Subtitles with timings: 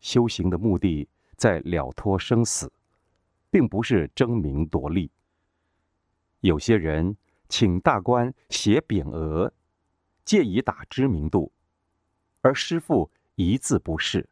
[0.00, 2.72] 修行的目的在了脱生死，
[3.50, 5.10] 并不是争名夺利。
[6.40, 7.16] 有些人
[7.48, 9.52] 请大官写匾额，
[10.24, 11.52] 借以打知名度，
[12.40, 14.28] 而师父一字不是，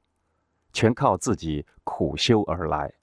[0.73, 2.95] 全靠自己苦修而来。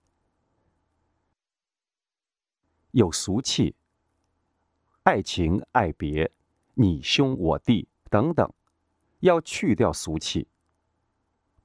[2.91, 3.75] 有俗气、
[5.03, 6.31] 爱情、爱别、
[6.75, 8.51] 你兄我弟等等，
[9.19, 10.47] 要去掉俗气。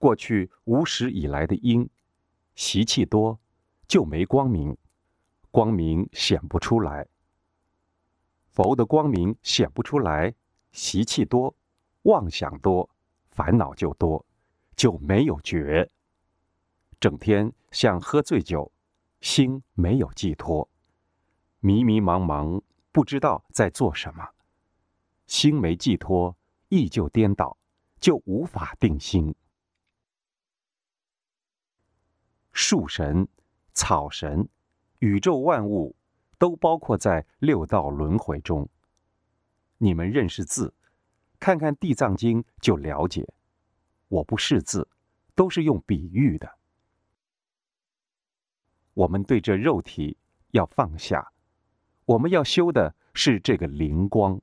[0.01, 1.87] 过去无始以来的因，
[2.55, 3.39] 习气多，
[3.87, 4.75] 就没光明，
[5.51, 7.07] 光明显不出来。
[8.49, 10.35] 佛的光明显不出来，
[10.73, 11.55] 习气多，
[12.05, 12.89] 妄想多，
[13.29, 14.25] 烦恼就多，
[14.75, 15.91] 就没有觉。
[16.99, 18.73] 整天像喝醉酒，
[19.21, 20.67] 心没有寄托。
[21.59, 24.27] 迷迷茫茫，不知道在做什么，
[25.27, 26.35] 心没寄托，
[26.71, 27.59] 意就颠倒，
[28.01, 29.35] 就无法定心。
[32.53, 33.29] 树神、
[33.73, 34.49] 草神、
[34.99, 35.95] 宇宙万物，
[36.39, 38.69] 都包括在六道轮回中。
[39.79, 40.75] 你们认识字，
[41.39, 43.27] 看看《地藏经》就了解。
[44.09, 44.89] 我不识字，
[45.35, 46.59] 都是用比喻的。
[48.93, 50.19] 我们对这肉体
[50.51, 51.33] 要放下。
[52.05, 54.41] 我们要修的是这个灵光，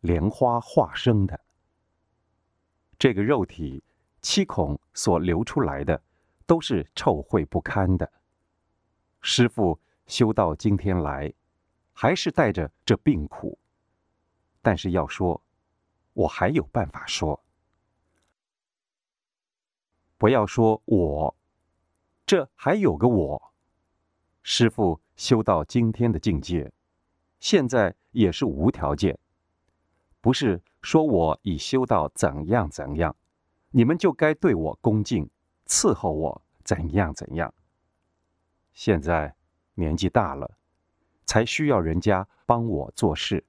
[0.00, 1.38] 莲花化生的
[2.98, 3.84] 这个肉体，
[4.22, 6.02] 七孔所流出来的
[6.46, 8.10] 都是臭秽不堪的。
[9.20, 11.32] 师傅修到今天来，
[11.92, 13.58] 还是带着这病苦。
[14.60, 15.42] 但是要说，
[16.12, 17.42] 我还有办法说。
[20.16, 21.36] 不要说我，
[22.24, 23.52] 这还有个我。
[24.42, 26.72] 师傅修到今天的境界。
[27.40, 29.18] 现在也是无条件，
[30.22, 33.14] 不是说我已修到怎样怎样，
[33.70, 35.28] 你们就该对我恭敬，
[35.66, 37.52] 伺候我怎样怎样。
[38.72, 39.34] 现在
[39.74, 40.58] 年纪大了，
[41.26, 43.44] 才需要人家帮我做事。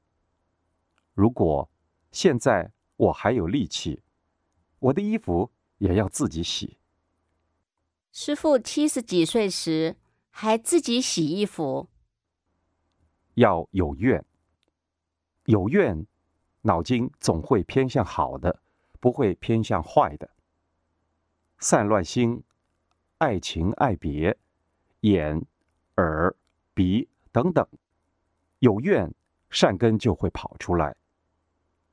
[1.14, 1.70] 如果
[2.12, 4.02] 现在我还有力气，
[4.80, 6.78] 我的衣服也要自己洗。
[8.12, 9.98] 师傅七十几岁时
[10.30, 11.90] 还自己洗衣服。
[13.34, 14.24] 要有怨，
[15.46, 16.06] 有怨，
[16.62, 18.62] 脑筋总会偏向好的，
[19.00, 20.30] 不会偏向坏的。
[21.68, 22.44] 散乱心、
[23.18, 24.38] 爱情、爱别、
[25.00, 25.44] 眼、
[25.96, 26.36] 耳、
[26.76, 27.68] 鼻等等，
[28.60, 29.12] 有愿，
[29.50, 30.96] 善根就会跑出来。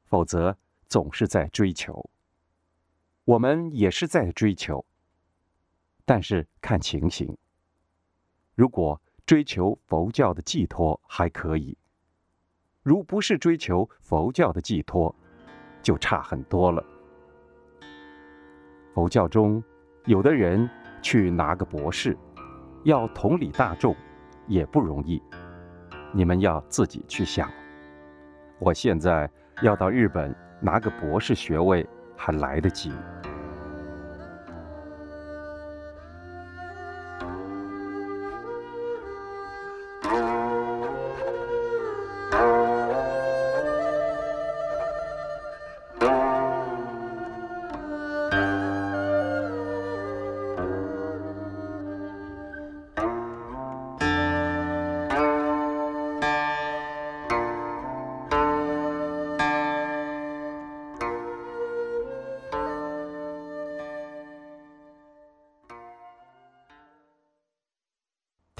[0.05, 0.55] 否则，
[0.89, 2.11] 总是在追求。
[3.25, 4.85] 我们也是在追求，
[6.05, 7.35] 但是看情形。
[8.55, 9.01] 如果。
[9.25, 11.79] 追求佛教的寄托还可以，
[12.83, 15.15] 如不是追求佛教的寄托，
[15.81, 16.85] 就差很多了。
[18.95, 19.63] 佛教中，
[20.05, 20.69] 有的人
[21.01, 22.17] 去拿个博士，
[22.85, 23.97] 要同理大众，
[24.47, 25.23] 也不容易。
[26.13, 27.49] 你们要自己去想。
[28.59, 29.29] 我现在
[29.63, 32.93] 要到日本拿个博士学位，还来得及。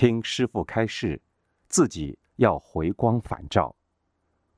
[0.03, 1.23] 听师傅开示，
[1.69, 3.77] 自己要回光返照，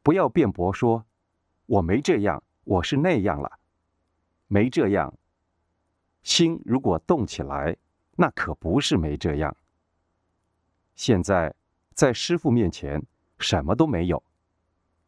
[0.03, 1.05] 不要辩驳说
[1.69, 3.59] “我没这样，我是那样了”，
[4.49, 5.13] 没这样。
[6.23, 7.77] 心如果动起来，
[8.13, 9.55] 那可不是没这样。
[10.95, 11.55] 现在
[11.93, 13.05] 在师傅面前
[13.39, 14.25] 什么都没有，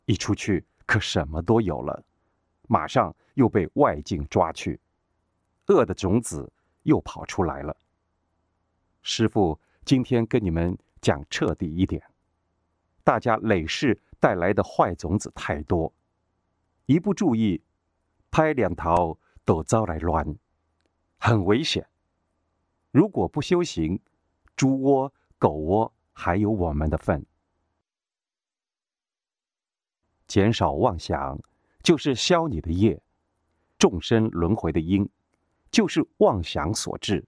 [0.05, 2.05] 一出去可什么都有了，
[2.69, 4.79] 马上又被外境抓去，
[5.69, 6.53] 恶的种子
[6.83, 7.75] 又跑出来了。
[9.01, 9.59] 师傅。
[9.86, 12.03] 今天跟你们讲彻底一点，
[13.04, 15.94] 大家累世带来的坏种子太多，
[16.86, 17.62] 一不注意，
[18.28, 20.36] 拍两头都遭来乱，
[21.18, 21.88] 很危险。
[22.91, 24.00] 如果不修行，
[24.56, 27.24] 猪窝、狗窝还有我们的份。
[30.27, 31.38] 减少妄想，
[31.84, 33.00] 就是消你的业。
[33.78, 35.09] 众生轮回的因，
[35.71, 37.24] 就是妄想所致。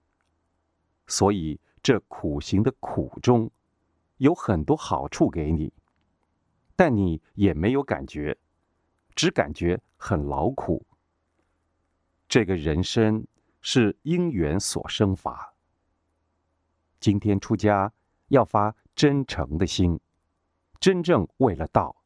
[1.06, 1.60] 所以。
[1.83, 3.51] 这苦行的苦中，
[4.17, 5.73] 有很多好处给你，
[6.77, 8.37] 但你也没有感觉，
[9.15, 10.85] 只感觉很劳苦。
[12.29, 13.27] 这个人生
[13.61, 15.55] 是因缘所生法。
[17.01, 17.93] 今天出家
[18.29, 19.99] 要发真诚的心，
[20.81, 21.97] 真正为了道，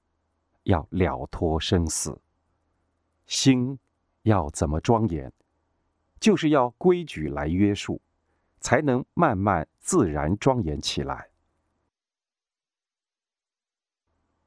[0.65, 2.21] 要了脱生死。
[3.27, 3.79] 心
[4.23, 5.33] 要怎么庄严？
[6.21, 8.01] 就是要规矩来约束，
[8.63, 11.29] 才能慢慢自然庄严起来。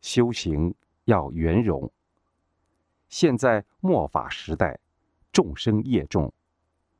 [0.01, 0.73] 修行
[1.03, 1.91] 要圆融。
[3.09, 4.79] 现在末法时代，
[5.31, 6.33] 众生业重，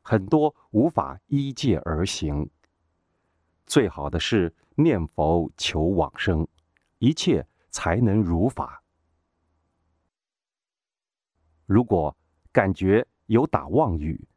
[0.02, 2.48] 很多无法依戒而行。
[3.66, 6.48] 最好的是念佛求往生，
[7.00, 8.84] 一切才能如法。
[11.66, 12.16] 如果
[12.52, 14.28] 感觉有打妄语，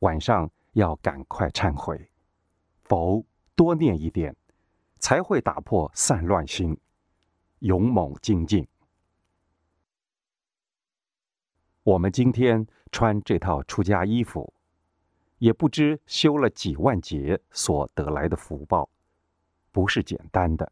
[0.00, 2.08] 晚上要赶快忏悔，
[2.84, 3.24] 佛
[3.56, 4.36] 多念一点，
[5.00, 6.78] 才会打破散乱心，
[7.58, 8.64] 勇猛精进。
[11.82, 14.54] 我们今天穿这套出家衣服，
[15.38, 18.88] 也不知修了几万劫所得来的福报，
[19.72, 20.70] 不是简单的。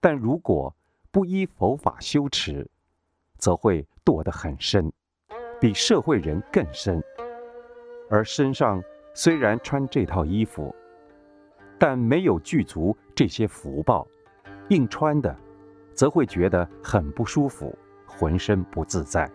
[0.00, 0.74] 但如果
[1.10, 2.70] 不依佛法修持，
[3.36, 4.90] 则会堕得很深，
[5.60, 7.04] 比社会人更深。
[8.10, 8.82] 而身上
[9.14, 10.74] 虽然穿这套衣服，
[11.78, 14.06] 但没有具足这些福报，
[14.68, 15.34] 硬穿的，
[15.94, 17.72] 则会觉得很不舒服，
[18.04, 19.30] 浑身不自在。